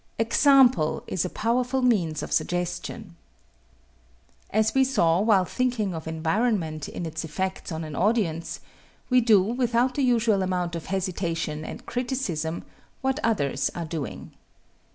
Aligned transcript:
Example 0.17 1.03
is 1.05 1.25
a 1.25 1.29
powerful 1.29 1.83
means 1.83 2.23
of 2.23 2.31
suggestion. 2.31 3.15
As 4.49 4.73
we 4.73 4.83
saw 4.83 5.21
while 5.21 5.45
thinking 5.45 5.93
of 5.93 6.07
environment 6.07 6.89
in 6.89 7.05
its 7.05 7.23
effects 7.23 7.71
on 7.71 7.83
an 7.83 7.95
audience, 7.95 8.61
we 9.11 9.21
do, 9.21 9.43
without 9.43 9.93
the 9.93 10.01
usual 10.03 10.41
amount 10.41 10.75
of 10.75 10.87
hesitation 10.87 11.63
and 11.63 11.85
criticism, 11.85 12.63
what 13.01 13.19
others 13.23 13.69
are 13.75 13.85
doing. 13.85 14.31